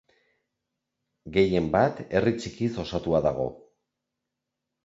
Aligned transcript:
Gehienbat 1.35 2.01
herri 2.05 2.35
txikiz 2.39 2.71
osatua 2.85 3.23
dago. 3.27 3.47